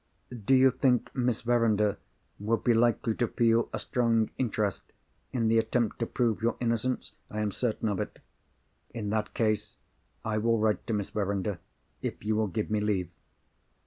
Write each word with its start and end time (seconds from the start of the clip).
"Do 0.45 0.55
you 0.55 0.71
think 0.71 1.13
Miss 1.15 1.41
Verinder 1.43 1.99
would 2.39 2.63
be 2.63 2.73
likely 2.73 3.13
to 3.17 3.27
feel 3.27 3.69
a 3.71 3.77
strong 3.77 4.31
interest 4.39 4.81
in 5.31 5.47
the 5.47 5.59
attempt 5.59 5.99
to 5.99 6.07
prove 6.07 6.41
your 6.41 6.57
innocence?" 6.59 7.11
"I 7.29 7.41
am 7.41 7.51
certain 7.51 7.87
of 7.87 7.99
it." 7.99 8.17
"In 8.95 9.11
that 9.11 9.35
case, 9.35 9.77
I 10.25 10.39
will 10.39 10.57
write 10.57 10.87
to 10.87 10.93
Miss 10.93 11.11
Verinder—if 11.11 12.25
you 12.25 12.35
will 12.35 12.47
give 12.47 12.71
me 12.71 12.79
leave." 12.79 13.09